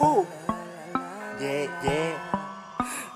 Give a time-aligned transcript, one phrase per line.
[0.00, 0.24] uh.
[1.40, 2.18] Yeah, yeah.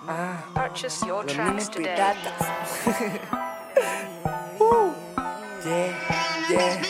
[0.07, 1.97] Ah, Purchase your los tracks today.
[1.97, 2.41] piratas.
[4.61, 4.93] uh.
[5.67, 5.91] Yeah,
[6.49, 6.83] yeah,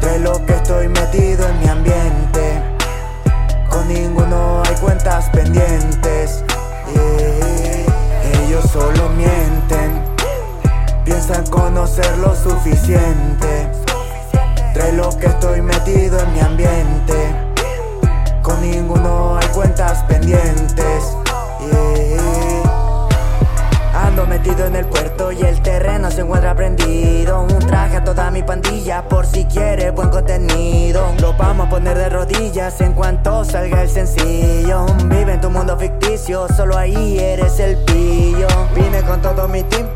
[0.00, 2.60] De lo que estoy metido en mi ambiente.
[3.70, 5.91] Con ninguno hay cuentas pendientes.
[12.62, 13.68] Suficiente.
[14.74, 17.34] De lo que estoy metido en mi ambiente.
[18.42, 21.16] Con ninguno hay cuentas pendientes.
[23.94, 27.42] Ando metido en el puerto y el terreno se encuentra prendido.
[27.42, 31.12] Un traje a toda mi pandilla por si quiere buen contenido.
[31.20, 34.86] Lo vamos a poner de rodillas en cuanto salga el sencillo.
[35.06, 38.46] Vive en tu mundo ficticio, solo ahí eres el pillo.
[38.74, 39.88] Vine con todo mi team.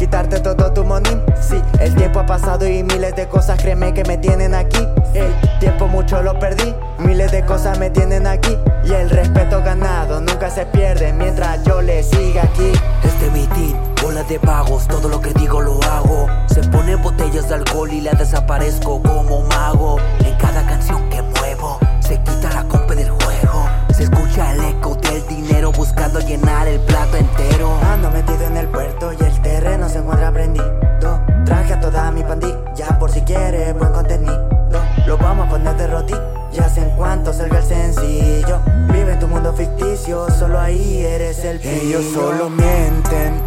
[0.00, 4.02] Quitarte todo tu money, sí El tiempo ha pasado y miles de cosas créeme que
[4.04, 8.92] me tienen aquí El tiempo mucho lo perdí Miles de cosas me tienen aquí Y
[8.92, 12.72] el respeto ganado nunca se pierde Mientras yo le siga aquí
[13.04, 16.26] Este mitin, bola de vagos, todo lo que digo lo hago.
[16.46, 19.98] Se pone botellas de alcohol y la desaparezco como mago.
[20.24, 21.09] En cada canción
[33.30, 34.48] quiere buen contenido.
[35.06, 38.58] Lo vamos a poner de rodillas en cuanto salga el sencillo.
[38.92, 42.00] Vive en tu mundo ficticio, solo ahí eres el pillo.
[42.00, 43.40] Ellos solo mienten,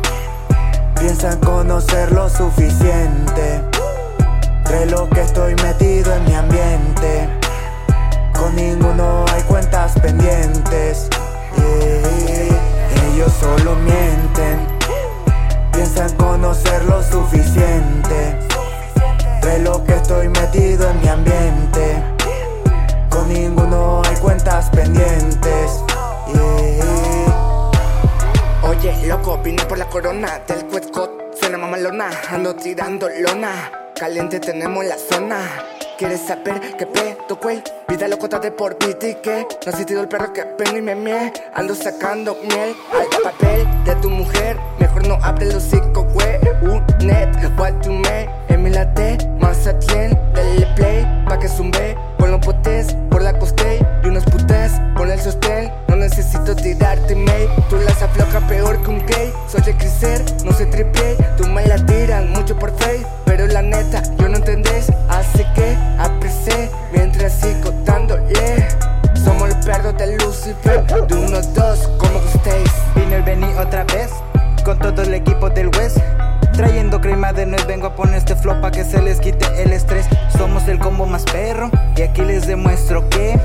[1.00, 3.62] piensan conocer lo suficiente.
[4.70, 7.28] De lo que estoy metido en mi ambiente.
[8.34, 11.10] Con ninguno hay cuentas pendientes.
[11.58, 13.14] Yeah.
[13.14, 14.53] Ellos solo mienten,
[29.94, 31.38] corona del Questcot.
[31.40, 33.72] Suena mamalona, ando tirando lona.
[33.96, 35.38] Caliente tenemos la zona.
[36.00, 37.62] ¿Quieres saber qué pedo, güey?
[37.88, 40.96] Vida locota de por y que No has sentido el perro que vengo y me
[40.96, 46.43] mie Ando sacando miel al papel de tu mujer Mejor no abre el hocico, güey
[57.48, 59.34] mail Tú las afloja peor que un gay.
[59.48, 63.06] Soy el criser, no se triple Tú me la tiran mucho por face.
[63.26, 64.92] Pero la neta, yo no entendés.
[65.10, 68.68] Así que aprecié mientras sigo dándole.
[69.24, 72.72] Somos los perros de Lucifer De unos dos, como gustéis.
[72.96, 74.10] Vino el Benny otra vez
[74.64, 75.98] con todo el equipo del West.
[76.54, 79.74] Trayendo crema de nuez, vengo a poner este flow pa' que se les quite el
[79.74, 80.06] estrés.
[80.38, 83.40] Somos el combo más perro y aquí les demuestro que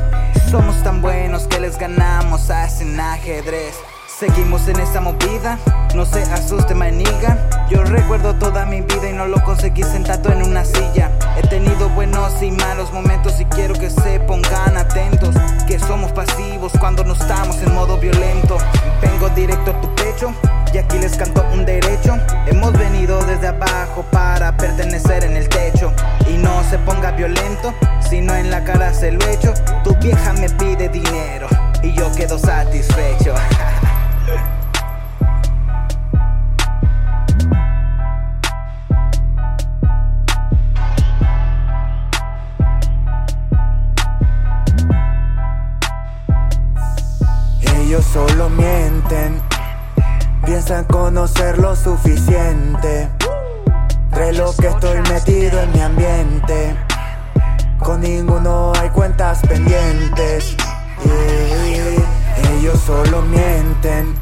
[0.51, 3.75] somos tan buenos que les ganamos hacen ajedrez.
[4.07, 5.59] Seguimos en esta movida,
[5.95, 7.49] no se asuste maniga.
[7.71, 11.13] Yo recuerdo toda mi vida y no lo conseguí sentado en una silla.
[11.37, 15.35] He tenido buenos y malos momentos y quiero que se pongan atentos
[15.69, 18.59] Que somos pasivos cuando no estamos en modo violento.
[19.01, 20.33] Vengo directo a tu pecho
[20.73, 22.19] y aquí les canto un derecho.
[22.47, 25.93] Hemos venido desde abajo para pertenecer en el techo.
[26.29, 29.55] Y no se ponga violento, sino en la cara se lo echo.
[29.85, 31.49] Tu vieja me pide dinero
[31.83, 33.35] y yo quedo satisfecho.
[47.81, 49.41] Ellos solo mienten,
[50.49, 53.11] piensan conocer lo suficiente.
[54.15, 56.75] De lo que estoy metido en mi ambiente.
[57.79, 60.57] Con ninguno hay cuentas pendientes.
[61.05, 62.57] Yeah.
[62.57, 64.15] Ellos solo mienten,